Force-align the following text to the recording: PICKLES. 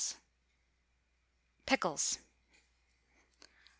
PICKLES. 1.67 2.17